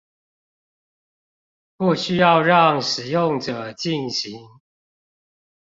[1.77, 4.49] 不需要讓使用者進行